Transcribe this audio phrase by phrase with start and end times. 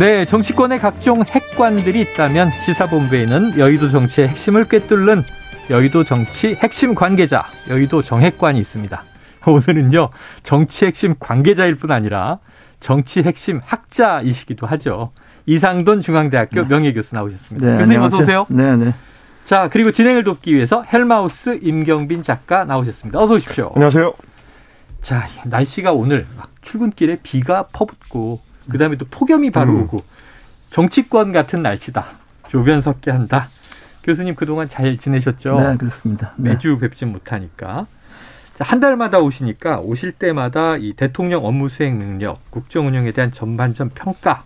[0.00, 5.22] 네, 정치권의 각종 핵관들이 있다면 시사본부에는 여의도 정치의 핵심을 꿰뚫는
[5.68, 9.04] 여의도 정치 핵심 관계자, 여의도 정핵관이 있습니다.
[9.46, 10.08] 오늘은요,
[10.42, 12.38] 정치 핵심 관계자일 뿐 아니라
[12.80, 15.12] 정치 핵심 학자이시기도 하죠.
[15.44, 16.66] 이상돈 중앙대학교 네.
[16.66, 17.72] 명예교수 나오셨습니다.
[17.72, 18.46] 네, 교수님 어서 오세요.
[18.48, 18.94] 네, 네.
[19.44, 23.18] 자, 그리고 진행을 돕기 위해서 헬마우스 임경빈 작가 나오셨습니다.
[23.18, 23.72] 어서 오십시오.
[23.74, 24.14] 안녕하세요.
[25.02, 28.40] 자, 날씨가 오늘 막 출근길에 비가 퍼붓고
[28.70, 29.82] 그 다음에 또 폭염이 바로 음.
[29.82, 29.98] 오고
[30.70, 32.06] 정치권 같은 날씨다.
[32.48, 33.48] 조변 섞게 한다.
[34.02, 35.60] 교수님 그동안 잘 지내셨죠?
[35.60, 36.32] 네, 그렇습니다.
[36.36, 36.50] 네.
[36.50, 37.86] 매주 뵙지 못하니까.
[38.58, 44.44] 한 달마다 오시니까 오실 때마다 이 대통령 업무 수행 능력, 국정 운영에 대한 전반전 평가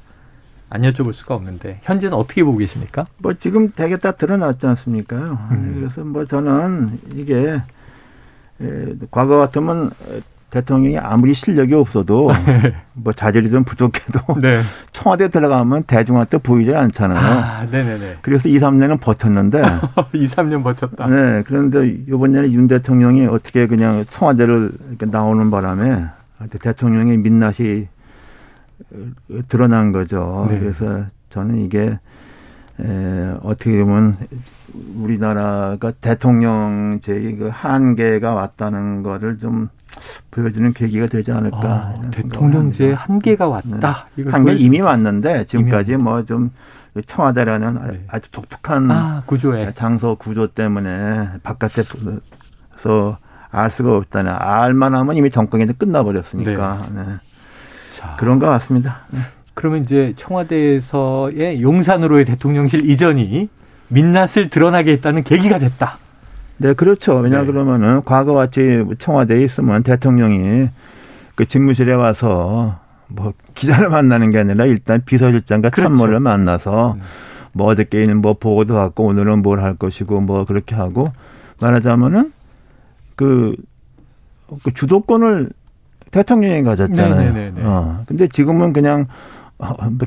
[0.71, 3.07] 안 여쭤볼 수가 없는데 현재는 어떻게 보고 계십니까?
[3.19, 5.49] 뭐 지금 되게 다 드러났지 않습니까요?
[5.51, 5.77] 음.
[5.79, 7.61] 그래서 뭐 저는 이게
[9.11, 9.91] 과거 같으면
[10.55, 12.31] 대통령이 아무리 실력이 없어도
[12.95, 14.63] 뭐 자질이 좀 부족해도 네.
[14.93, 17.19] 청와대 들어가면 대중한테 보이지 않잖아요.
[17.19, 18.19] 아, 네네네.
[18.23, 19.63] 그래서 2, 3년은 버텼는데
[20.15, 21.09] 2, 3년 버텼다.
[21.09, 21.43] 네.
[21.45, 26.05] 그런데 이번에는 윤 대통령이 어떻게 그냥 청와대를 이렇게 나오는 바람에
[26.61, 27.89] 대통령의 민낯이
[29.49, 30.47] 드러난 거죠.
[30.49, 30.61] 네.
[30.61, 31.99] 그래서 저는 이게
[32.81, 34.19] 에, 어떻게 보면
[34.97, 39.69] 우리나라가 대통령제의 그 한계가 왔다는 거를 좀
[40.31, 41.59] 보여주는 계기가 되지 않을까.
[41.63, 44.07] 아, 대통령제 한계가 왔다.
[44.17, 44.25] 네.
[44.31, 46.51] 한계 이미 왔는데 지금까지 뭐 좀
[47.07, 48.05] 청와대라는 네.
[48.09, 53.19] 아주 독특한 아, 구조에 장소 구조 때문에 바깥에서
[53.51, 54.31] 알 수가 없다네.
[54.31, 56.83] 알만 하면 이미 정권이 끝나버렸으니까.
[56.95, 57.03] 네.
[57.03, 57.09] 네.
[57.93, 58.17] 자.
[58.19, 59.01] 그런 것 같습니다.
[59.11, 59.21] 네.
[59.55, 63.49] 그러면 이제 청와대에서의 용산으로의 대통령실 이전이
[63.89, 65.99] 민낯을 드러나게 했다는 계기가 됐다.
[66.59, 67.17] 네, 그렇죠.
[67.17, 67.47] 왜냐 네.
[67.47, 70.69] 그러면은 과거 같이 청와대에 있으면 대통령이
[71.35, 72.79] 그 직무실에 와서
[73.09, 75.91] 뭐 기자를 만나는 게 아니라 일단 비서실장과 그렇죠.
[75.91, 77.01] 참모를 만나서 음.
[77.53, 81.07] 뭐 어저께는 뭐 보고도 받고 오늘은 뭘 할 것이고 뭐 그렇게 하고
[81.61, 82.33] 말하자면은
[83.17, 83.55] 그,
[84.65, 85.51] 그 주도권을
[86.11, 87.15] 대통령이 가졌잖아요.
[87.15, 87.33] 네네네.
[87.33, 87.63] 네, 네.
[87.65, 88.03] 어.
[88.07, 89.07] 근데 지금은 그냥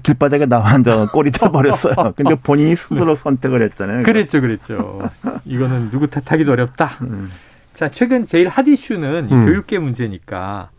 [0.03, 2.13] 길바닥에 나와 앉아 꼬리 타버렸어요.
[2.15, 4.03] 근데 본인이 스스로 선택을 했잖아요.
[4.03, 5.09] 그랬죠, 그랬죠.
[5.45, 6.97] 이거는 누구 탓하기도 어렵다.
[7.01, 7.31] 음.
[7.73, 9.45] 자, 최근 제일 핫 이슈는 음.
[9.45, 10.69] 교육계 문제니까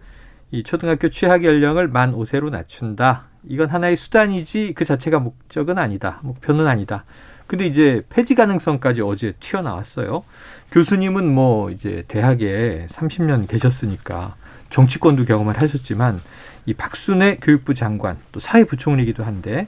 [0.50, 3.24] 이 초등학교 취학 연령을 만 5세로 낮춘다.
[3.46, 6.20] 이건 하나의 수단이지 그 자체가 목적은 아니다.
[6.22, 7.04] 목표는 아니다.
[7.46, 10.22] 근데 이제 폐지 가능성까지 어제 튀어나왔어요.
[10.70, 14.34] 교수님은 뭐 이제 대학에 30년 계셨으니까
[14.70, 16.20] 정치권도 경험을 하셨지만
[16.66, 19.66] 이 박순애 교육부 장관 또 사회부총리이기도 한데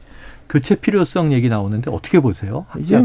[0.48, 2.66] 교체 필요성 얘기 나오는데 어떻게 보세요?
[2.78, 3.02] 이제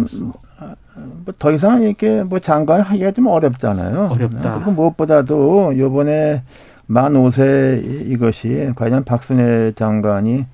[1.25, 4.09] 뭐더 이상 이렇게 뭐 장관 하기가 좀 어렵잖아요.
[4.11, 4.53] 어렵다.
[4.55, 6.43] 그리고 무엇보다도 요번에
[6.87, 10.45] 만 5세 이것이 과연 박순애 장관이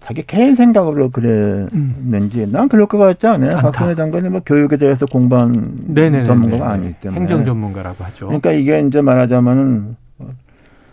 [0.00, 3.58] 자기 개인 생각으로 그랬는지 난 그럴 것 같지 않아요.
[3.58, 3.70] 않다.
[3.70, 6.24] 박순애 장관이 뭐 교육에 대해서 공부한 네네네네.
[6.24, 8.26] 전문가가 아니기 때문에 행정 전문가라고 하죠.
[8.26, 9.96] 그러니까 이게 이제 말하자면은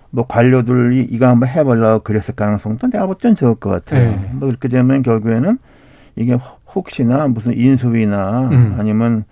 [0.09, 4.11] 뭐 관료들이 이거 한번 해보려고 그랬을 가능성도 내가 볼 땐 적을 것 같아요.
[4.11, 4.29] 네.
[4.33, 5.57] 뭐 그렇게 되면 결국에는
[6.15, 6.37] 이게
[6.73, 8.75] 혹시나 무슨 인수위나 음.
[8.79, 9.23] 아니면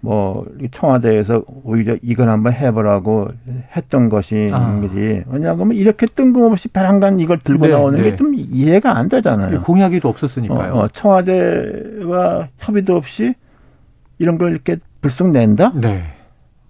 [0.00, 3.28] 뭐 청와대에서 오히려 이걸 한번 해보라고
[3.76, 4.78] 했던 것이 아.
[4.80, 5.22] 거지.
[5.28, 8.10] 왜냐하면 이렇게 뜬금없이 배란간 이걸 들고 네, 나오는 네.
[8.10, 9.62] 게좀 이해가 안 되잖아요.
[9.62, 10.74] 공약이도 없었으니까요.
[10.74, 13.34] 어, 어, 청와대와 협의도 없이
[14.18, 15.72] 이런 걸 이렇게 불쑥 낸다?
[15.74, 16.04] 네.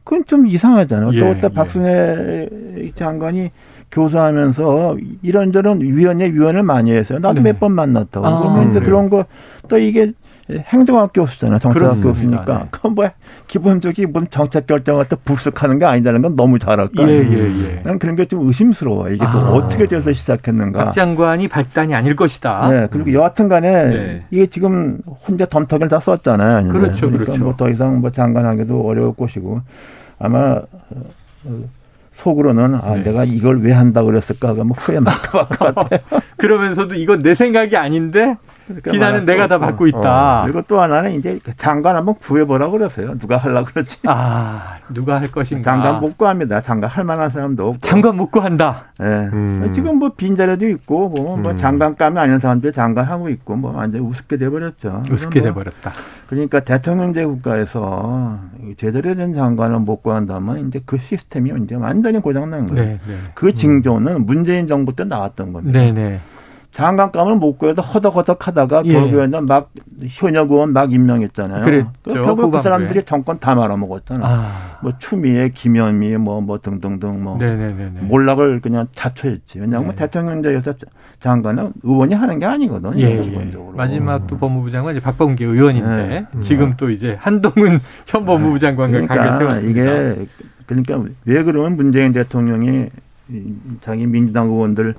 [0.04, 1.14] 그건 좀 이상하잖아요.
[1.14, 1.54] 예, 또, 또 예.
[1.54, 2.48] 박순애
[2.94, 3.50] 장관이
[3.92, 7.18] 교수하면서 이런저런 위원회 위원을 많이 했어요.
[7.18, 7.52] 나도 네.
[7.52, 8.26] 몇번 만났다고.
[8.26, 9.24] 아, 그러면 이제 그런 거
[9.68, 10.12] 또 이게
[10.48, 11.58] 행정학 교수잖아요.
[11.58, 12.58] 정책학 교수니까.
[12.58, 12.64] 네.
[12.70, 13.10] 그건 뭐
[13.48, 17.02] 기본적인 무슨 정책 결정할 때 불쑥하는 게 아니다는 건 너무 잘 알까.
[17.02, 17.80] 예, 예, 예.
[17.82, 19.08] 난 그런 게 좀 의심스러워.
[19.08, 20.84] 이게 아, 또 어떻게 돼서 시작했는가.
[20.84, 22.68] 박 장관이 발단이 아닐 것이다.
[22.70, 22.86] 네.
[22.92, 24.24] 그리고 여하튼 간에 네.
[24.30, 26.68] 이게 지금 혼자 덤터기를 다 썼잖아요.
[26.68, 27.06] 그렇죠.
[27.08, 27.42] 그러니까 그렇죠.
[27.44, 29.60] 뭐 더 이상 뭐 장관하기도 어려울 것이고
[30.20, 30.60] 아마
[31.44, 31.60] 어,
[32.16, 33.02] 속으로는 아 네.
[33.04, 36.00] 내가 이걸 왜 한다 그랬을까 하면 후회 많을 것 같아요.
[36.36, 38.36] 그러면서도 이건 내 생각이 아닌데
[38.66, 40.40] 그러니까 비난은 내가 다 받고 있다.
[40.40, 40.42] 어.
[40.44, 43.16] 그리고 또 하나는 이제 장관 한번 구해보라 그러세요.
[43.18, 43.98] 누가 하려 그러지?
[44.06, 45.62] 아 누가 할 것인가?
[45.62, 46.60] 장관 못 구합니다.
[46.60, 47.80] 장관 할 만한 사람도 없고.
[47.80, 48.86] 장관 못 구한다.
[49.00, 49.04] 예.
[49.04, 49.28] 네.
[49.32, 49.72] 음.
[49.74, 51.58] 지금 뭐 빈자리도 있고 뭐, 뭐 음.
[51.58, 55.04] 장관감이 아닌 사람들이 장관 하고 있고 뭐 완전 우습게 돼버렸죠.
[55.10, 55.92] 우습게 뭐 돼버렸다.
[56.28, 58.40] 그러니까 대통령제 국가에서
[58.78, 62.84] 제대로 된 장관을 못 구한다면 이제 그 시스템이 이제 완전히 고장난 거예요.
[62.84, 63.14] 네, 네.
[63.34, 65.78] 그 징조는 문재인 정부 때 나왔던 겁니다.
[65.78, 66.20] 네, 네.
[66.76, 68.92] 장관감을 못 구해도 허덕허덕 하다가 예.
[68.92, 69.70] 결국에는 막
[70.08, 71.64] 현역 의원 막 임명했잖아요.
[71.64, 71.88] 그랬죠.
[72.04, 74.26] 결국 그 사람들이 정권 다 말아먹었잖아요.
[74.26, 74.78] 아.
[74.82, 78.00] 뭐 추미애, 김현미 뭐, 뭐 등등등 뭐 네네네네.
[78.02, 79.58] 몰락을 그냥 자초했지.
[79.58, 79.96] 왜냐하면 네.
[79.96, 80.74] 대통령제에서
[81.20, 83.00] 장관은 의원이 하는 게 아니거든요.
[83.00, 83.22] 예, 예.
[83.22, 83.72] 기본적으로.
[83.72, 83.76] 예.
[83.78, 86.26] 마지막 또 법무부 장관이 박범계 의원인데 네.
[86.42, 89.80] 지금 또 이제 한동훈 현 법무부 장관과 그러니까 관계 세웠습니다.
[89.80, 90.26] 이게
[90.66, 92.90] 그러니까 왜 그러면 문재인 대통령이
[93.80, 94.94] 자기 민주당 의원들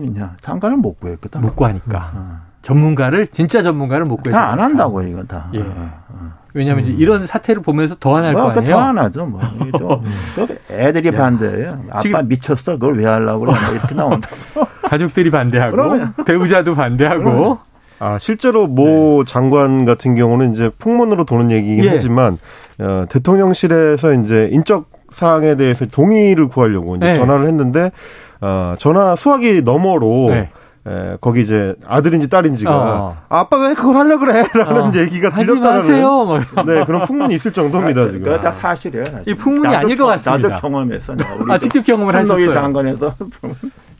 [0.00, 0.36] 하느냐.
[0.40, 1.40] 장관을 못 구했거든.
[1.40, 2.12] 못 구하니까.
[2.14, 2.50] 어.
[2.62, 5.48] 전문가를 진짜 전문가를 못 구해서 다안 한다고 이거 다.
[5.54, 5.60] 예.
[5.60, 6.32] 어, 어.
[6.52, 6.96] 왜냐하면 음.
[6.98, 8.74] 이런 사태를 보면서 더안 할거 뭐, 아니에요.
[8.74, 9.26] 더안 하죠.
[9.26, 9.40] 뭐.
[9.78, 10.02] 또
[10.70, 11.80] 애들이 반대해요.
[11.90, 12.72] 아빠 지금 미쳤어.
[12.72, 13.52] 그걸 왜 하려고 그래.
[13.52, 14.28] 뭐 이렇게 나온다.
[14.82, 16.14] 가족들이 반대하고 그러면.
[16.26, 17.22] 배우자도 반대하고.
[17.22, 17.58] 그러면.
[18.00, 19.30] 아 실제로 모 네.
[19.30, 21.90] 장관 같은 경우는 이제 풍문으로 도는 얘기긴 예.
[21.90, 22.38] 하지만
[22.78, 27.16] 어, 대통령실에서 이제 인적 사항에 대해서 동의를 구하려고 이제 네.
[27.18, 27.92] 전화를 했는데
[28.40, 30.50] 어, 전화 수화기 너머로 네.
[30.86, 33.16] 에, 거기 이제 아들인지 딸인지가 어.
[33.28, 34.92] 아빠 왜 그걸 하려 그래라는 어.
[34.96, 38.24] 얘기가 들렸다는 네 그런 풍문이 있을 정도입니다 지금.
[38.24, 39.04] 그거 다 사실이에요.
[39.26, 40.48] 이 풍문이 아닐 것 같습니다.
[40.48, 41.14] 나도 경험했어.
[41.48, 42.52] 아 직접 경험을 하셨어요.
[42.52, 43.14] 장관에서.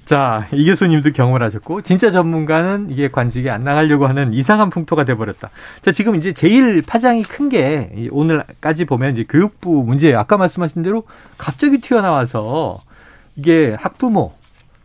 [0.07, 5.15] 자, 이 교수님도 경험을 하셨고, 진짜 전문가는 이게 관직에 안 나가려고 하는 이상한 풍토가 돼
[5.15, 5.51] 버렸다.
[5.83, 10.19] 자, 지금 이제 제일 파장이 큰 게, 오늘까지 보면 이제 교육부 문제예요.
[10.19, 11.05] 아까 말씀하신 대로
[11.39, 12.81] 갑자기 튀어나와서
[13.41, 14.35] 이게 학부모,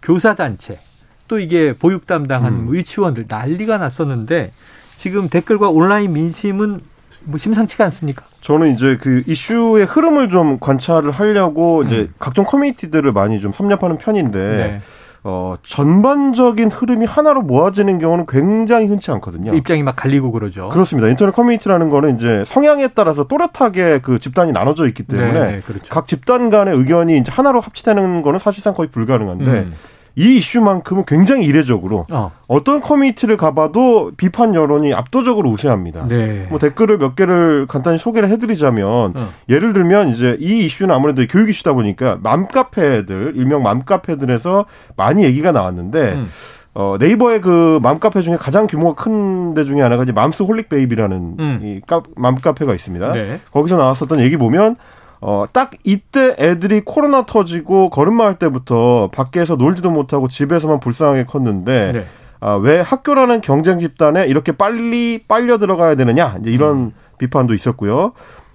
[0.01, 0.79] 교사단체,
[1.27, 2.73] 또 이게 보육 담당한 음.
[2.73, 4.53] 유치원들 난리가 났었는데
[4.95, 6.79] 지금 댓글과 온라인 민심은
[7.25, 8.23] 뭐 심상치가 않습니까?
[8.39, 11.87] 저는 이제 그 이슈의 흐름을 좀 관찰을 하려고 음.
[11.87, 14.81] 이제 각종 커뮤니티들을 많이 좀 섭렵하는 편인데 네.
[15.27, 19.55] 어, 전반적인 흐름이 하나로 모아지는 경우는 굉장히 흔치 않거든요.
[19.55, 20.69] 입장이 막 갈리고 그러죠.
[20.69, 21.09] 그렇습니다.
[21.09, 25.91] 인터넷 커뮤니티라는 거는 이제 성향에 따라서 또렷하게 그 집단이 나눠져 있기 때문에 네, 네 그렇죠.
[25.91, 29.73] 각 집단 간의 의견이 이제 하나로 합치되는 거는 사실상 거의 불가능한데 음.
[30.17, 32.31] 이 이슈만큼은 굉장히 이례적으로 어.
[32.63, 36.07] 떤 커뮤니티를 가봐도 비판 여론이 압도적으로 우세합니다.
[36.07, 36.47] 네.
[36.49, 39.29] 뭐 댓글을 몇 개를 간단히 소개를 해드리자면 어.
[39.49, 44.65] 예를 들면 이제 이 이슈는 아무래도 교육 이슈다 보니까 맘카페들 일명 맘카페들에서
[44.95, 46.29] 많이 얘기가 나왔는데 음.
[46.77, 51.35] 어, 네이버의 그 맘카페 중에 가장 규모가 큰 데 중에 하나가 이제 맘스 홀릭 베이비라는
[51.39, 51.59] 음.
[51.63, 53.13] 이 카, 맘카페가 있습니다.
[53.13, 53.39] 네.
[53.51, 54.75] 거기서 나왔었던 얘기 보면
[55.21, 61.91] 어, 딱 이때 애들이 코로나 터지고 걸음마 할 때부터 밖에서 놀지도 못하고 집에서만 불쌍하게 컸는데
[61.93, 62.05] 네.
[62.39, 66.91] 아, 왜 학교라는 경쟁 집단에 이렇게 빨리 빨려 들어가야 되느냐 이제 이런 음.
[67.17, 68.13] 비판도 있었고요.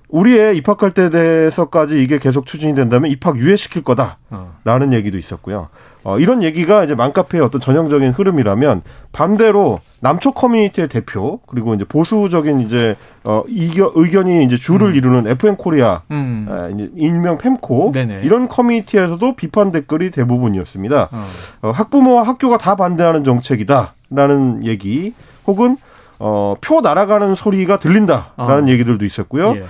[0.08, 4.92] 우리 애 입학할 때 돼서까지 이게 계속 추진이 된다면 입학 유예시킬 거다라는 어.
[4.92, 5.68] 얘기도 있었고요.
[6.02, 8.82] 어, 이런 얘기가 이제 맘카페의 어떤 전형적인 흐름이라면
[9.12, 14.94] 반대로 남초 커뮤니티의 대표 그리고 이제 보수적인 이제 어 이겨, 의견이 이제 주를 음.
[14.94, 16.46] 이루는 FM 코리아 음.
[16.48, 18.22] 아, 이제 일명 펨코 네네.
[18.24, 21.08] 이런 커뮤니티에서도 비판 댓글이 대부분이었습니다.
[21.12, 21.26] 어.
[21.62, 25.12] 어, 학부모와 학교가 다 반대하는 정책이다라는 얘기
[25.46, 25.76] 혹은
[26.18, 28.68] 어, 표 날아가는 소리가 들린다라는 어.
[28.68, 29.56] 얘기들도 있었고요.
[29.56, 29.64] 예.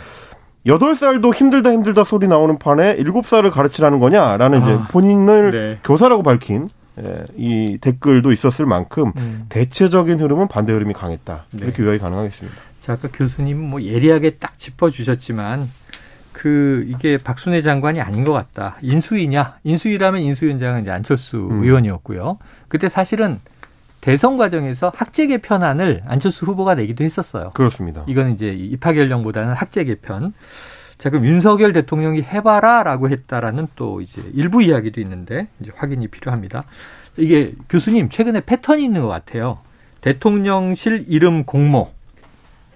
[0.66, 5.78] 여덟 살도 힘들다 힘들다 소리 나오는 판에 일곱 살을 가르치라는 거냐라는 아, 이제 본인을 네.
[5.84, 6.68] 교사라고 밝힌
[6.98, 9.46] 예, 이 댓글도 있었을 만큼 음.
[9.48, 11.44] 대체적인 흐름은 반대 흐름이 강했다.
[11.52, 11.64] 네.
[11.64, 12.58] 이렇게 요약이 가능하겠습니다.
[12.82, 15.66] 자, 아까 교수님은 뭐 예리하게 딱 짚어 주셨지만
[16.32, 18.76] 그 이게 박순애 장관이 아닌 것 같다.
[18.82, 19.58] 인수위냐?
[19.64, 21.62] 인수위라면 인수위원장은 이제 안철수 음.
[21.62, 22.38] 의원이었고요.
[22.68, 23.40] 그때 사실은
[24.00, 27.50] 대선 과정에서 학제 개편안을 안철수 후보가 내기도 했었어요.
[27.54, 28.04] 그렇습니다.
[28.06, 30.32] 이건 이제 입학 연령보다는 학제 개편.
[30.98, 36.64] 자, 그럼 윤석열 대통령이 해봐라 라고 했다라는 또 이제 일부 이야기도 있는데 이제 확인이 필요합니다.
[37.16, 39.58] 이게 교수님 최근에 패턴이 있는 것 같아요.
[40.00, 41.92] 대통령실 이름 공모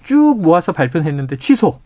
[0.04, 1.80] 쭉 모아서 발표했는데 취소.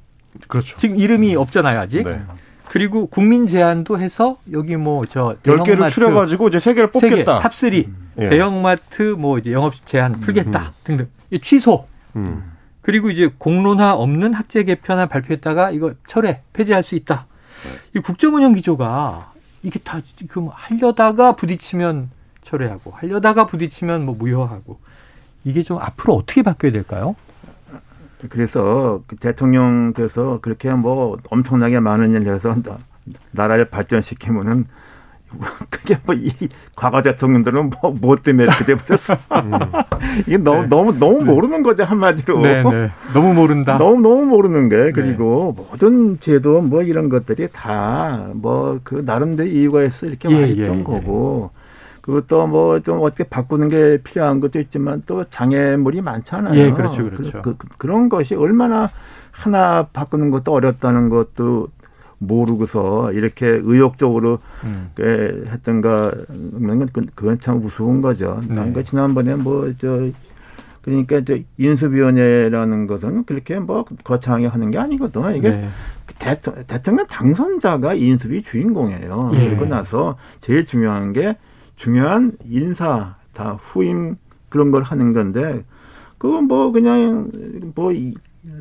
[0.46, 0.76] 그렇죠.
[0.76, 2.04] 지금 이름이 없잖아요 아직.
[2.04, 2.20] 네.
[2.68, 7.38] 그리고 국민 제안도 해서 여기 뭐저 10개를 추려 가지고 이제 3개를 뽑겠다.
[7.38, 8.10] 탑3 음.
[8.18, 8.28] 예.
[8.28, 10.20] 대형마트 뭐 이제 영업 제한 음.
[10.20, 10.72] 풀겠다 음.
[10.84, 11.08] 등등.
[11.42, 11.86] 취소.
[12.16, 12.52] 음.
[12.82, 17.26] 그리고 이제 공론화 없는 학제 개편안 발표했다가 이거 철회 폐지할 수 있다.
[17.94, 19.32] 이 국정운영 기조가
[19.62, 22.10] 이게 다 지금 하려다가 부딪히면
[22.42, 24.78] 철회하고 하려다가 부딪히면 뭐 무효하고
[25.44, 27.14] 이게 좀 앞으로 어떻게 바뀌어야 될까요?
[28.28, 32.54] 그래서 그 대통령 돼서 그렇게 뭐 엄청나게 많은 일을 해서
[33.32, 34.66] 나라를 발전시키면은
[35.70, 36.32] 그게 뭐 이
[36.74, 39.18] 과거 대통령들은 뭐, 뭐 때문에 이렇게 돼버렸어.
[39.44, 39.50] 음.
[40.26, 40.68] 이게 너무, 네.
[40.68, 41.24] 너무, 너무 네.
[41.24, 42.40] 모르는 거죠, 한마디로.
[42.40, 42.90] 네, 네.
[43.12, 43.76] 너무 모른다.
[43.76, 44.92] 너무, 너무 모르는 게.
[44.92, 45.64] 그리고 네.
[45.70, 50.76] 모든 제도 뭐 이런 것들이 다 뭐 그 나름대로 이유가 있어 이렇게 예, 와 있던
[50.76, 50.82] 예, 예.
[50.84, 51.50] 거고.
[52.08, 56.58] 그것도 뭐 좀 어떻게 바꾸는 게 필요한 것도 있지만 또 장애물이 많잖아요.
[56.58, 57.42] 예, 그렇죠, 그렇죠.
[57.42, 58.88] 그, 그, 그 런 것이 얼마나
[59.30, 61.68] 하나 바꾸는 것도 어렵다는 것도
[62.18, 64.90] 모르고서 이렇게 의욕적으로 음.
[64.98, 66.12] 했던가
[66.90, 68.40] 그건, 그건 참 우스운 거죠.
[68.48, 68.54] 네.
[68.54, 70.08] 그러니까 지난번에 뭐 저
[70.80, 75.36] 그러니까 저 인수위원회라는 것은 그렇게 뭐 거창하게 하는 게 아니거든.
[75.36, 75.68] 이게 네.
[76.18, 79.32] 대통령, 대통령 당선자가 인수위 주인공이에요.
[79.34, 79.48] 예.
[79.50, 81.34] 그리고 나서 제일 중요한 게
[81.78, 84.16] 중요한 인사 다 후임
[84.48, 85.64] 그런 걸 하는 건데
[86.18, 87.30] 그건 뭐 그냥
[87.74, 87.92] 뭐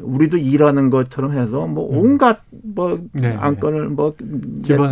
[0.02, 1.98] 우리도 일하는 것처럼 해서 뭐 음.
[1.98, 3.36] 온갖 뭐 네, 네.
[3.36, 4.16] 안건을 뭐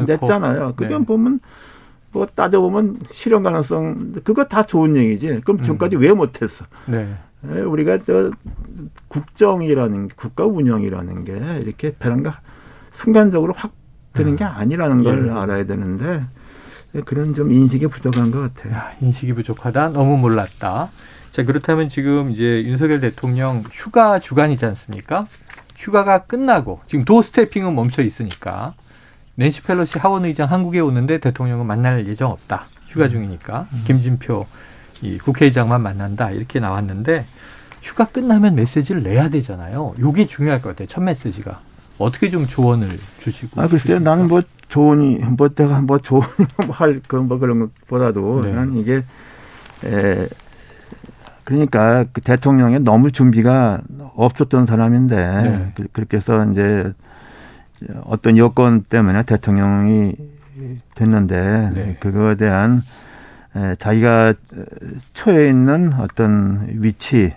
[0.07, 0.73] 냈잖아요.
[0.75, 1.05] 그게 네.
[1.05, 1.39] 보면
[2.11, 5.41] 뭐 따져 보면 실현 가능성 그거 다 좋은 얘기지.
[5.43, 5.63] 그럼 음.
[5.63, 6.01] 지금까지 음.
[6.01, 6.65] 왜 못했어?
[6.87, 7.13] 네.
[7.53, 8.31] 예, 우리가 저
[9.07, 12.39] 국정이라는 국가 운영이라는 게 이렇게 배란가
[12.91, 13.71] 순간적으로 확
[14.13, 14.49] 되는 게 음.
[14.51, 15.31] 아니라는 걸 예.
[15.31, 16.21] 알아야 되는데
[17.03, 18.73] 그런 좀 인식이 부족한 것 같아요.
[18.73, 19.89] 야, 인식이 부족하다.
[19.89, 20.89] 너무 몰랐다.
[21.31, 25.27] 자, 그렇다면 지금 이제 윤석열 대통령 휴가 주간이지 않습니까?
[25.75, 28.73] 휴가가 끝나고 지금 도 스태핑은 멈춰 있으니까
[29.35, 32.67] 낸시 펠로시 하원 의장 한국에 오는데 대통령은 만날 예정 없다.
[32.87, 33.83] 휴가 중이니까 음.
[33.85, 34.47] 김진표
[35.01, 37.25] 이 국회의장만 만난다 이렇게 나왔는데
[37.81, 39.93] 휴가 끝나면 메시지를 내야 되잖아요.
[39.99, 40.87] 요게 중요할 것 같아요.
[40.87, 41.59] 첫 메시지가
[41.97, 43.61] 어떻게 좀 조언을 주시고.
[43.61, 44.41] 아 글쎄요, 나는 뭐
[44.75, 46.23] 조언이 뭐 내가 뭐 조언
[46.69, 48.51] 할그 뭐 그런 것보다도 네.
[48.51, 49.03] 난 이게
[49.85, 50.27] 에
[51.45, 53.79] 그러니까 그 대통령에 너무 준비가
[54.15, 55.71] 없었던 사람인데 네.
[55.75, 56.91] 그, 그렇게 해서 이제
[58.03, 60.13] 어떤 여건 때문에 대통령이
[60.95, 61.97] 됐는데 네.
[62.01, 62.83] 그거에 대한
[63.79, 64.33] 자기가
[65.13, 67.33] 처해 있는 어떤 위치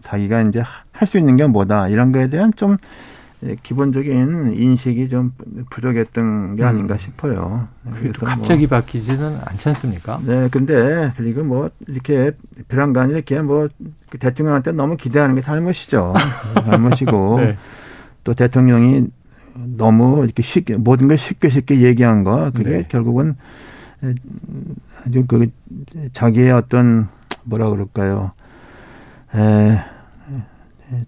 [0.00, 2.76] 자기가 이제 할 수 있는 게 뭐다 이런 거에 대한 좀 예,
[3.62, 5.32] 기본적인 인식이 좀
[5.70, 6.98] 부족했던 게 아닌가 음.
[6.98, 7.68] 싶어요.
[7.94, 10.20] 그래서 갑자기 뭐, 바뀌지는 않지 않습니까?
[10.24, 12.32] 네, 근데 그리고 뭐 이렇게
[12.68, 16.14] 불안감 이렇게 뭐그 대통령한테 너무 기대하는 게 잘못이죠.
[16.66, 17.56] 잘못이고 네.
[18.24, 19.06] 또 대통령이
[19.54, 22.86] 너무 이렇게 쉽게 모든 걸 쉽게 쉽게 얘기한 거 그게 네.
[22.88, 23.36] 결국은
[25.06, 25.50] 아주 그
[26.12, 27.08] 자기의 어떤
[27.44, 28.32] 뭐라 그럴까요?
[29.34, 29.78] 에,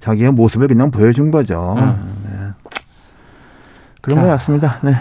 [0.01, 1.75] 자기의 모습을 그냥 보여준 거죠.
[1.79, 2.22] 음.
[4.03, 4.15] 네.
[4.15, 4.23] 그런 자.
[4.23, 4.79] 것 같습니다.
[4.83, 4.95] 네.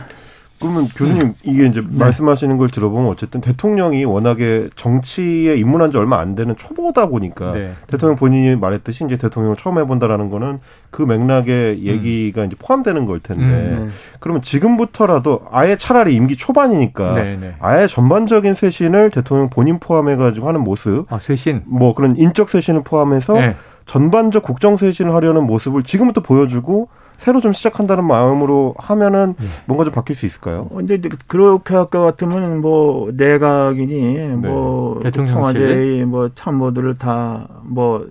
[0.62, 1.88] 그러면 교수님 이게 이제 네.
[1.91, 7.72] 말씀하시는 걸 들어보면 어쨌든 대통령이 워낙에 정치에 입문한 지 얼마 안 되는 초보다 보니까 네.
[7.88, 10.60] 대통령 본인이 말했듯이 이제 대통령을 처음 해본다라는 거는
[10.91, 12.48] 그 맥락의 얘기가 음.
[12.48, 13.86] 이제 포함되는 걸 텐데 음.
[13.88, 13.91] 네.
[14.20, 17.55] 그러면 지금부터라도 아예 차라리 임기 초반이니까 네, 네.
[17.60, 22.84] 아예 전반적인 쇄신을 대통령 본인 포함해 가지고 하는 모습, 아, 쇄신, 뭐 그런 인적 쇄신을
[22.84, 23.55] 포함해서 네.
[23.88, 26.89] 전반적 국정 쇄신을 하려는 모습을 지금부터 보여주고
[27.22, 29.46] 새로 좀 시작한다는 마음으로 하면은 네.
[29.68, 30.68] 뭔가 좀 바뀔 수 있을까요?
[30.70, 34.28] 근데 그렇게 할 것 같으면 뭐 내각이니 네.
[34.36, 38.08] 뭐 청와대의 뭐 참모들을 다 뭐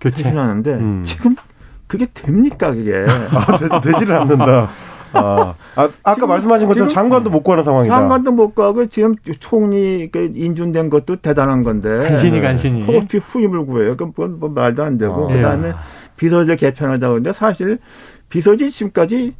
[0.00, 1.02] 교체하는데 음.
[1.06, 1.36] 지금
[1.86, 3.06] 그게 됩니까 그게?
[3.30, 4.68] 아, 되, 지를 않는다.
[5.12, 7.94] 아, 아 아까 말씀하신 것처럼 장관도 못 구하는 상황이다.
[7.94, 12.08] 장관도 못 구하고 지금 총리 그 인준된 것도 대단한 건데.
[12.08, 12.82] 간신히 간신히.
[12.96, 13.96] 어떻게 후임을 구해요?
[13.96, 15.30] 그건 뭐 말도 안 되고.
[15.30, 15.32] 아.
[15.32, 15.72] 그다음에
[16.16, 17.78] 비서실 개편하다 근데 사실
[18.28, 19.34] 비서실 지금까지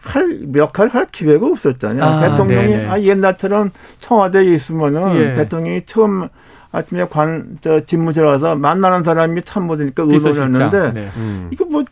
[0.00, 2.04] 할 역할 할 기회가 없었잖아요.
[2.04, 5.34] 아, 대통령이 아, 옛날처럼 청와대에 있으면은 예.
[5.34, 6.28] 대통령이 처음
[6.74, 11.08] 아침에 관, 저, 집무실에 와서 만나는 사람이 참모되니까 의논했는데, 네.
[11.16, 11.48] 음.
[11.52, 11.84] 이거 뭐,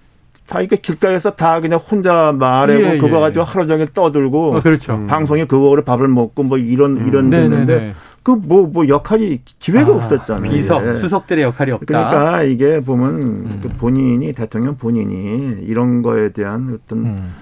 [0.52, 3.21] 자기가 길가에서 다 그냥 혼자 말하고 예, 그거 예.
[3.21, 4.94] 가지고 하루 종일 떠들고, 어, 그렇죠.
[4.94, 5.06] 음.
[5.06, 7.09] 방송에 그거로 밥을 먹고 뭐 이런, 음.
[7.09, 7.94] 이런 네, 네, 데는데, 네.
[8.23, 10.52] 그 뭐, 뭐 역할이 기회가 아, 없었잖아요.
[10.52, 10.97] 비서, 예.
[10.97, 11.87] 수석들의 역할이 없다.
[11.87, 13.61] 그러니까 이게 보면 음.
[13.62, 17.35] 그 본인이, 대통령 본인이 이런 거에 대한 어떤, 음.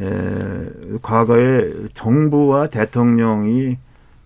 [0.00, 3.76] 에, 과거에 정부와 대통령이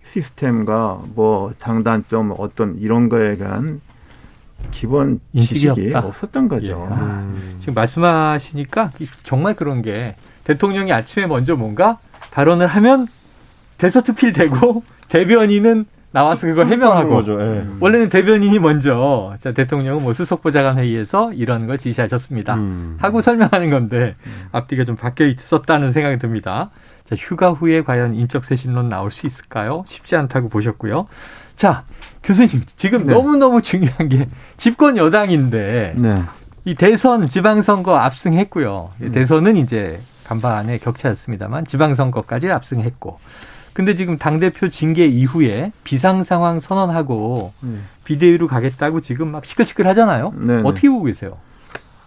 [0.05, 3.81] 시스템과 뭐 장단점 어떤 이런 거에 대한
[4.71, 5.99] 기본 인식이 없다.
[5.99, 6.67] 없었던 거죠.
[6.67, 6.73] 예.
[6.73, 7.57] 음.
[7.59, 8.91] 지금 말씀하시니까
[9.23, 11.97] 정말 그런 게 대통령이 아침에 먼저 뭔가
[12.31, 13.07] 발언을 하면
[13.77, 17.39] 데서트필 되고 대변인은 나와서 그걸 해명하고 거죠.
[17.39, 17.65] 예.
[17.79, 22.97] 원래는 대변인이 먼저 자 대통령은 뭐 수석보좌관 회의에서 이런 걸 지시하셨습니다 음.
[22.99, 24.47] 하고 설명하는 건데 음.
[24.51, 26.69] 앞뒤가 좀 바뀌어 있었다는 생각이 듭니다.
[27.09, 29.83] 자, 휴가 후에 과연 인적 쇄신론 나올 수 있을까요?
[29.87, 31.07] 쉽지 않다고 보셨고요.
[31.59, 31.83] 자,
[32.23, 33.13] 교수님, 지금 네.
[33.13, 36.23] 너무너무 중요한 게 집권 여당인데 네.
[36.63, 38.91] 이 대선 지방선거 압승했고요.
[39.01, 39.11] 음.
[39.11, 43.19] 대선은 이제 간반에 격차였습니다만 지방선거까지 압승했고
[43.73, 47.75] 근데 지금 당대표 징계 이후에 비상 상황 선언하고 네.
[48.05, 50.33] 비대위로 가겠다고 지금 막 시끌시끌 하잖아요.
[50.37, 51.35] 네 어떻게 보고 계세요?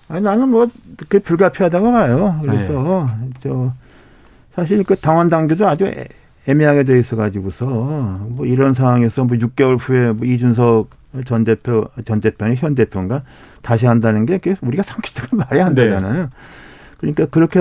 [0.09, 0.67] 아니, 나는 뭐,
[0.97, 2.41] 그게 불가피하다고 봐요.
[2.43, 3.31] 그래서, 네.
[3.43, 3.73] 저,
[4.55, 5.93] 사실 그 당원 당규도 아주
[6.49, 10.91] 애매하게 돼 있어 가지고서, 뭐 이런 상황에서 뭐 6개월 후에 뭐 이준석
[11.25, 13.23] 전 대표, 전 대표니 현 대표인가
[13.63, 15.85] 다시 한다는 게 우리가 상식적으로 말이 안 네.
[15.85, 16.23] 되잖아요.
[16.23, 16.29] 네.
[16.99, 17.61] 그러니까 그렇게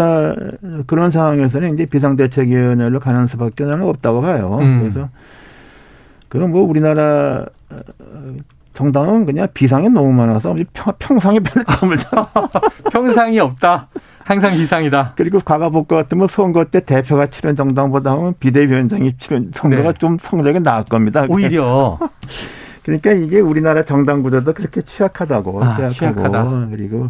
[0.86, 4.58] 그런 상황에서는 이제 비상대책위원회로 가는 수밖에 나는 없다고 봐요.
[4.62, 4.82] 음.
[4.82, 5.10] 그래서
[6.30, 7.46] 그건 뭐 우리나라
[8.74, 11.98] 정당은 그냥 비상이 너무 많아서 평, 평상이 별로 없을
[12.92, 13.88] 평상이 없다.
[14.32, 15.14] 항상 비상이다.
[15.18, 19.94] 그리고 과거 볼것 같으면 선거 때 대표가 치른 정당보다 는 비대위원장이 치른 선거가 네.
[19.94, 21.26] 좀 성적이 나을 겁니다.
[21.28, 21.98] 오히려.
[22.84, 26.68] 그러니까 이게 우리나라 정당 구조도 그렇게 취약하다고 아, 취약하고 취약하다.
[26.72, 27.10] 그리고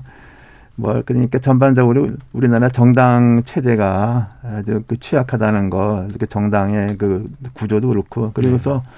[0.76, 8.32] 뭐 그러니까 전반적으로 우리나라 정당 체제가 아주 그 취약하다는 거, 이렇게 정당의 그 구조도 그렇고
[8.34, 8.90] 그리고서 네.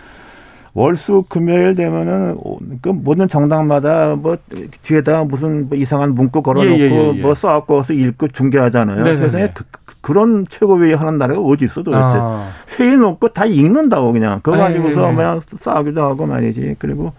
[0.75, 2.37] 월수 금요일 되면은
[2.81, 4.37] 그 모든 정당마다 뭐
[4.81, 7.21] 뒤에다 무슨 뭐 이상한 문구 걸어놓고 예, 예, 예, 예.
[7.21, 9.03] 뭐 써갖고 읽고 중계하잖아요.
[9.03, 9.17] 네네네.
[9.17, 9.65] 세상에 그,
[10.01, 12.01] 그런 최고회의 하는 나라가 어디 있어 도대체.
[12.01, 12.49] 아.
[12.79, 14.39] 회의 놓고 다 읽는다고 그냥.
[14.41, 15.15] 그거 아, 예, 가지고서 예.
[15.15, 16.77] 그냥 싸우기도 하고 말이지.
[16.79, 17.13] 그리고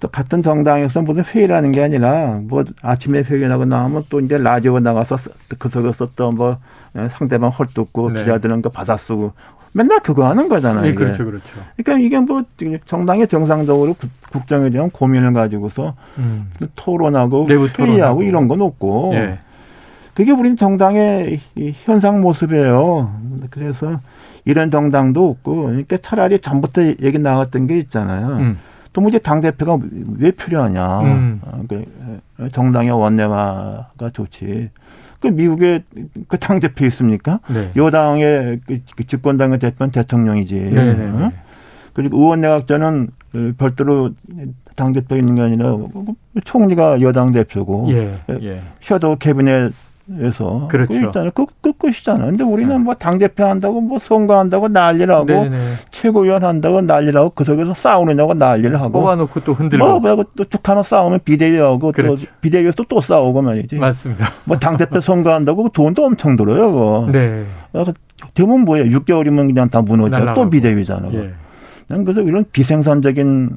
[0.00, 4.80] 또 같은 정당에서 무슨 회의라는 게 아니라 뭐 아침에 회의 나고 나오면 또 이제 라디오
[4.80, 5.16] 나가서
[5.58, 6.58] 그 속에서 또 뭐
[7.10, 8.20] 상대방 헐뜯고 네.
[8.20, 9.32] 기자들은 거 받아쓰고
[9.76, 10.82] 맨날 그거 하는 거잖아요.
[10.82, 11.48] 네, 그렇죠, 그렇죠.
[11.76, 12.44] 그러니까 이게 뭐
[12.86, 13.96] 정당이 정상적으로
[14.30, 16.50] 국정에 대한 고민을 가지고서 음.
[16.76, 19.40] 토론하고 회의하고 이런 건 없고 예.
[20.14, 21.40] 그게 우린 정당의
[21.84, 23.12] 현상 모습이에요.
[23.50, 23.98] 그래서
[24.44, 28.28] 이런 정당도 없고 그러니까 차라리 전부터 얘기 나왔던 게 있잖아요.
[28.36, 28.58] 음.
[28.92, 29.76] 도무지 당 대표가
[30.20, 31.00] 왜 필요하냐.
[31.00, 31.40] 음.
[31.42, 31.84] 어, 그
[32.52, 34.70] 정당의 원내화가 좋지.
[35.24, 35.82] 그 미국에
[36.28, 37.40] 그당 대표 있습니까?
[37.48, 37.70] 네.
[37.76, 40.54] 여당의 그, 그 집권당의 대표는 대통령이지.
[40.54, 41.18] 네, 네, 어?
[41.18, 41.30] 네.
[41.94, 43.08] 그리고 의원 내각제는
[43.56, 44.10] 별도로
[44.76, 45.78] 당 대표 있는 게 아니라
[46.44, 48.62] 총리가 여당 대표고 예, 예.
[48.80, 49.72] 셔도 캐비넷
[50.20, 50.92] 에서 그렇죠.
[50.92, 52.26] 일단은 끝, 끝 끝이잖아.
[52.26, 52.78] 근데 우리는 네.
[52.78, 55.58] 뭐당 대표 한다고 뭐 선거한다고 난리라고 네네.
[55.92, 61.20] 최고위원 한다고 난리라고 그 속에서 싸우느냐고 난리를 하고 뽑아놓고 또 흔들고 뭐 또쭉 하나 싸우면
[61.24, 62.26] 비대위하고 그렇지.
[62.26, 63.76] 또 비대위에서 또, 또 싸우고 말이지.
[63.76, 64.26] 맞습니다.
[64.44, 66.70] 뭐 당 대표 선거한다고 돈도 엄청 들어요.
[66.70, 67.08] 그거.
[67.10, 67.44] 네.
[68.34, 68.98] 대부분 뭐예요?
[68.98, 71.08] 6개월이면 그냥 다 무너져 또 비대위잖아.
[71.14, 71.30] 예.
[71.88, 73.56] 난 그래서 이런 비생산적인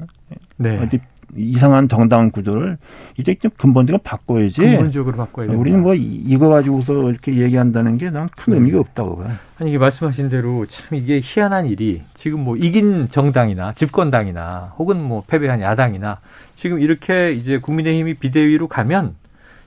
[0.56, 0.88] 네.
[1.36, 2.78] 이상한 정당 구조를
[3.18, 4.60] 이제 좀 근본적으로 바꿔야지.
[4.60, 5.54] 근본적으로 바꿔야 돼.
[5.54, 9.32] 우리는 뭐 이거 가지고서 이렇게 얘기한다는 게 난 큰 의미가 없다고 봐요.
[9.58, 15.22] 아니 이게 말씀하신 대로 참 이게 희한한 일이 지금 뭐 이긴 정당이나 집권당이나 혹은 뭐
[15.26, 16.20] 패배한 야당이나
[16.56, 19.14] 지금 이렇게 이제 국민의힘이 비대위로 가면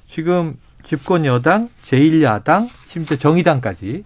[0.08, 4.04] 지금 집권 여당, 제1야당, 심지어 정의당까지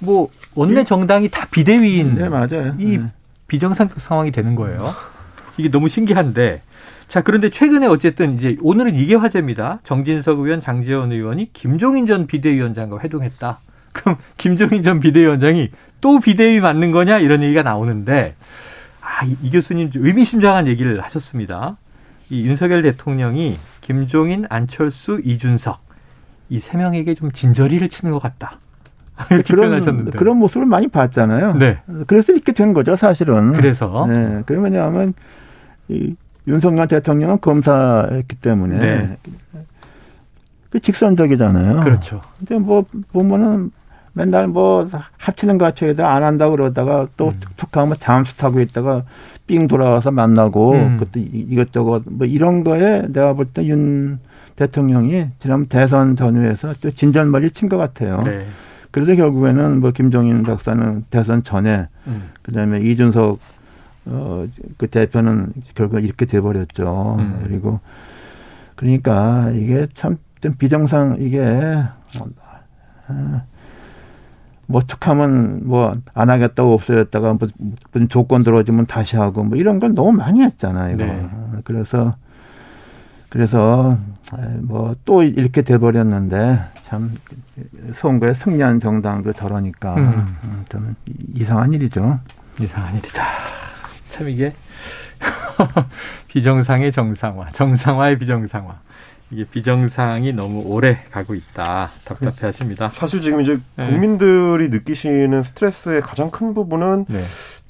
[0.00, 2.74] 뭐 원내 정당이 다 비대위인 네, 맞아요.
[2.78, 3.04] 이 네.
[3.48, 4.94] 비정상적 상황이 되는 거예요.
[5.58, 6.62] 이게 너무 신기한데
[7.08, 9.78] 자, 그런데 최근에 어쨌든 이제 오늘은 이게 화제입니다.
[9.84, 13.58] 정진석 의원, 장재원 의원이 김종인 전 비대위원장과 회동했다.
[13.92, 18.34] 그럼 김종인 전 비대위원장이 또 비대위 맞는 거냐 이런 얘기가 나오는데
[19.00, 21.76] 아, 이, 이 교수님 의미심장한 얘기를 하셨습니다.
[22.28, 25.86] 이 윤석열 대통령이 김종인, 안철수, 이준석
[26.48, 28.58] 이 세 명에게 좀 진저리를 치는 것 같다.
[29.30, 30.18] 이렇게 그런, 표현하셨는데.
[30.18, 31.54] 그런 모습을 많이 봤잖아요.
[31.54, 31.78] 네.
[32.06, 33.52] 그래서 이렇게 된 거죠, 사실은.
[33.52, 34.06] 그래서.
[34.08, 34.42] 네.
[34.44, 35.14] 그 왜냐하면
[35.88, 36.14] 이
[36.48, 39.16] 윤석열 대통령은 검사했기 때문에 네.
[40.70, 41.80] 그 직선적이잖아요.
[41.80, 42.20] 그렇죠.
[42.38, 43.70] 근데 뭐 보면은
[44.12, 47.32] 맨날 뭐 합치는 가치에다 안 한다고 그러다가 또 음.
[47.56, 49.02] 툭하면 잠수 타고 있다가
[49.46, 50.96] 삥 돌아와서 만나고 음.
[50.98, 54.18] 그것도 이것저것 뭐 이런 거에 내가 볼 때 윤
[54.56, 58.22] 대통령이 지난 대선 전후에서 또 진전머리 친 것 같아요.
[58.22, 58.46] 네.
[58.90, 62.30] 그래서 결국에는 뭐 김종인 박사는 대선 전에 음.
[62.42, 63.38] 그다음에 이준석
[64.06, 64.46] 어,
[64.78, 67.16] 그 대표는 결국 이렇게 돼버렸죠.
[67.18, 67.40] 음.
[67.44, 67.80] 그리고
[68.76, 71.40] 그러니까 이게 참 좀 비정상 이게
[73.08, 73.40] 어,
[74.66, 77.48] 뭐 툭하면 뭐 안 하겠다고 없어졌다가 뭐
[77.92, 80.94] 무슨 조건 들어주면 다시 하고 뭐 이런 걸 너무 많이 했잖아요.
[80.94, 81.04] 이거.
[81.06, 81.28] 네.
[81.64, 82.16] 그래서
[83.30, 83.96] 그래서
[84.60, 87.12] 뭐 또 이렇게 돼버렸는데 참
[87.94, 90.36] 선거에 승리한 정당도 저러니까 음.
[90.44, 90.94] 어, 좀
[91.34, 92.20] 이상한 일이죠.
[92.60, 93.22] 이상한 일이다.
[94.16, 94.54] 참 이게
[96.28, 98.78] 비정상의 정상화, 정상화의 비정상화.
[99.30, 101.90] 이게 비정상이 너무 오래 가고 있다.
[102.04, 102.88] 답답해 하십니다.
[102.92, 103.86] 사실 지금 이제 네.
[103.88, 107.24] 국민들이 느끼시는 스트레스의 가장 큰 부분은 네.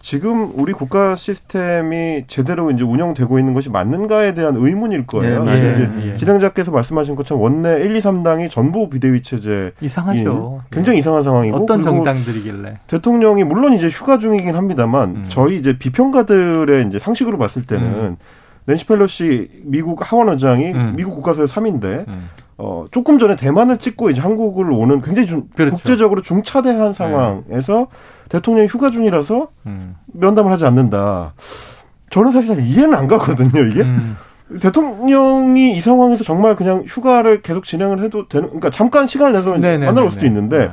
[0.07, 5.45] 지금 우리 국가 시스템이 제대로 이제 운영되고 있는 것이 맞는가에 대한 의문일 거예요.
[5.49, 6.17] 예, 예, 예.
[6.17, 10.63] 진행자께서 말씀하신 것처럼 원내 1, 2, 3당이 전부 비대위 체제 이상하죠.
[10.71, 15.25] 굉장히 이상한 상황이고 어떤 정당들이길래 대통령이 물론 이제 휴가 중이긴 합니다만 음.
[15.29, 18.17] 저희 이제 비평가들의 이제 상식으로 봤을 때는 음.
[18.67, 20.93] 낸시 펠로시 미국 하원 의장이 음.
[20.95, 22.31] 미국 국가서의 3인데 음.
[22.59, 25.75] 어, 조금 전에 대만을 찍고 이제 한국을 오는 굉장히 좀 그렇죠.
[25.75, 28.16] 국제적으로 중차대한 상황에서 네.
[28.29, 29.97] 대통령이 휴가 중이라서 음.
[30.07, 31.35] 면담을 하지 않는다.
[32.11, 33.83] 저는 사실 이해는 안 가거든요, 이게.
[33.83, 34.17] 음.
[34.61, 40.05] 대통령이 이 상황에서 정말 그냥 휴가를 계속 진행을 해도 되는, 그러니까 잠깐 시간을 내서 만나러
[40.05, 40.71] 올 수도 있는데, 네.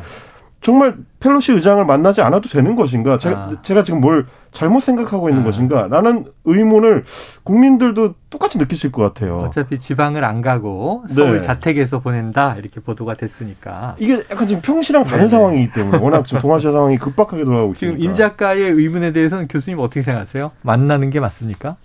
[0.61, 3.17] 정말 펠로시 의장을 만나지 않아도 되는 것인가?
[3.17, 3.61] 제가, 아.
[3.63, 5.45] 제가 지금 뭘 잘못 생각하고 있는 아.
[5.45, 5.87] 것인가?
[5.87, 7.03] 라는 의문을
[7.43, 9.39] 국민들도 똑같이 느끼실 것 같아요.
[9.39, 11.41] 어차피 지방을 안 가고 서울 네.
[11.41, 16.39] 자택에서 보낸다 이렇게 보도가 됐으니까 이게 약간 지금 평시랑 다른 네 상황이기 때문에 워낙 지금
[16.41, 18.11] 동아시아 상황이 급박하게 돌아가고 지금 있으니까.
[18.11, 20.51] 임 작가의 의문에 대해서는 교수님 어떻게 생각하세요?
[20.61, 21.75] 만나는 게 맞습니까?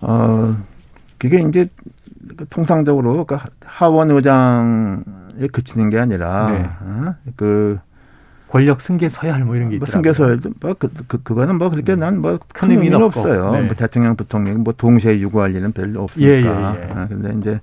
[0.00, 0.56] 어
[1.18, 1.66] 그게 이제
[2.50, 6.68] 통상적으로 그 하원 의장에 그치는 게 아니라 네.
[6.80, 7.14] 어?
[7.36, 7.78] 그
[8.48, 9.92] 권력 승계 서열 뭐 이런 게뭐 있더라고요.
[9.92, 12.00] 승계 서열 뭐 그, 그, 그거는 뭐 그렇게 음.
[12.00, 13.52] 난뭐큰 의미는 없어요.
[13.52, 13.62] 네.
[13.62, 16.30] 뭐 대통령 부통령 뭐 동시에 유구할 일은 별로 없으니까.
[16.30, 16.92] 예, 예, 예.
[16.94, 17.60] 아, 근데 이제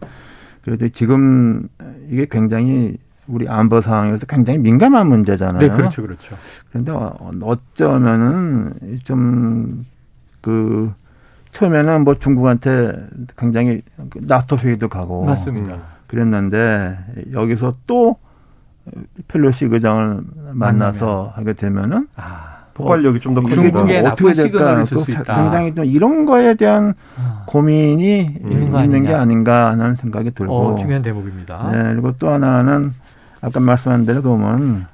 [0.64, 1.68] 그래도 지금
[2.10, 5.60] 이게 굉장히 우리 안보 상황에서 굉장히 민감한 문제잖아요.
[5.60, 6.36] 네, 그렇죠, 그렇죠.
[6.70, 6.92] 그런데
[7.42, 10.94] 어쩌면은 좀그
[11.52, 12.94] 처음에는 뭐 중국한테
[13.38, 13.82] 굉장히
[14.22, 15.78] 나토 회의도 가고 맞습니다.
[16.08, 16.98] 그랬는데
[17.32, 18.18] 여기서 또
[19.28, 20.22] 펠로시 의장을
[20.54, 22.56] 만나서 하게 되면은 아.
[22.76, 24.84] 폭발력이 좀더 중국에 어떻게 될까?
[24.84, 27.44] 그 굉장히 좀 이런 거에 대한 아.
[27.46, 28.52] 고민이 음.
[28.52, 31.70] 있는, 있는 게 아닌가 하는 생각이 들고 어, 중요한 대목입니다.
[31.72, 32.92] 네, 그리고 또 하나는
[33.42, 34.88] 아까 말씀한 대로 보면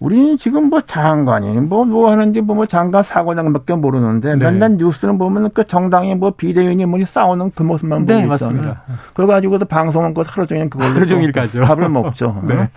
[0.00, 4.50] 우리는 지금 뭐 장관이 뭐, 뭐 하는지 뭐, 뭐 장관 사고장밖에 모르는데 네.
[4.50, 8.76] 맨날 뉴스는 보면 그 정당이 뭐 비대위원이 뭐 싸우는 그 모습만 네, 보고 있잖아요.
[9.14, 11.62] 그래 가지고도 방송은 그 하루 종일 그걸로 하루 종일 가죠.
[11.62, 12.42] 밥을 먹죠.
[12.46, 12.70] 네.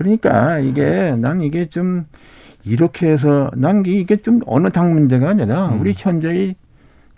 [0.00, 0.02] 어?
[0.02, 2.06] 그러니까 이게 난 이게 좀
[2.64, 5.80] 이렇게 해서 난 이게 좀 어느 당 문제가 아니라 음.
[5.80, 6.56] 우리 현재의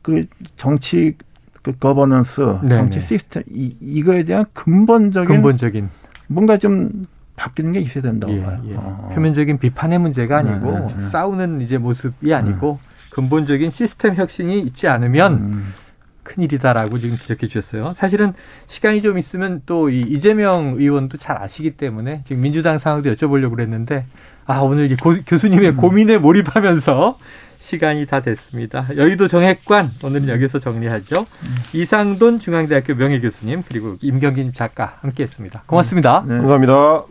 [0.02, 1.14] 그 정치
[1.62, 2.68] 그 거버넌스 네네.
[2.68, 5.88] 정치 시스템 이, 이거에 대한 근본적인 근본적인
[6.26, 8.58] 뭔가 좀 바뀌는 게 있어야 된다고 예, 봐요.
[8.66, 8.74] 예.
[8.76, 9.10] 어.
[9.14, 11.08] 표면적인 비판의 문제가 아니고 네, 네, 네.
[11.08, 12.92] 싸우는 이제 모습이 아니고 음.
[13.12, 15.74] 근본적인 시스템 혁신이 있지 않으면 음.
[16.22, 17.92] 큰일이다라고 지금 지적해 주셨어요.
[17.94, 18.32] 사실은
[18.66, 24.04] 시간이 좀 있으면 또 이 이재명 의원도 잘 아시기 때문에 지금 민주당 상황도 여쭤보려고 그랬는데
[24.46, 25.76] 아, 오늘 이 고, 교수님의 음.
[25.76, 27.18] 고민에 몰입하면서
[27.58, 28.88] 시간이 다 됐습니다.
[28.96, 31.20] 여의도 정액관 오늘은 여기서 정리하죠.
[31.20, 31.56] 음.
[31.74, 35.64] 이상돈 중앙대학교 명예교수님 그리고 임경진 작가 함께했습니다.
[35.66, 36.24] 고맙습니다.
[36.26, 36.36] 네.
[36.38, 37.04] 감사합니다.